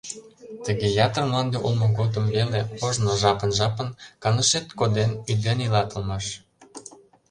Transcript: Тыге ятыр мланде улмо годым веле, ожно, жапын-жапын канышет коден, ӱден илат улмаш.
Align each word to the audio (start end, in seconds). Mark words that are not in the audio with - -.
Тыге 0.65 0.87
ятыр 1.05 1.23
мланде 1.29 1.57
улмо 1.65 1.87
годым 1.99 2.25
веле, 2.35 2.61
ожно, 2.85 3.11
жапын-жапын 3.21 3.89
канышет 4.23 4.67
коден, 4.79 5.11
ӱден 5.31 5.59
илат 5.65 5.89
улмаш. 5.95 6.25